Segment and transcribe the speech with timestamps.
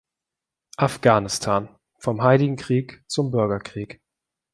[0.77, 1.69] „Afghanistan:
[1.99, 4.01] Vom Heiligen Krieg zum Bürgerkrieg“.